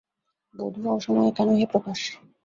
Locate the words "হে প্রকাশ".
1.55-1.99